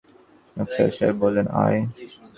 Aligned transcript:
আফসার 0.57 0.89
সাহেব 0.97 1.15
বললেন, 1.23 1.47
আয়। 1.63 1.79